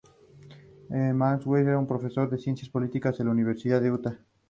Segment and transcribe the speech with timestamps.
[1.13, 4.17] Maxwell era un profesor de ciencias políticas en la Universidad de Utah.